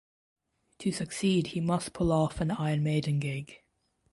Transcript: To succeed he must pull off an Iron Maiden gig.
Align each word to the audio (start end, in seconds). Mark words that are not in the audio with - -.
To 0.79 0.91
succeed 0.91 1.45
he 1.53 1.61
must 1.61 1.93
pull 1.93 2.11
off 2.11 2.41
an 2.41 2.49
Iron 2.49 2.81
Maiden 2.81 3.19
gig. 3.19 3.61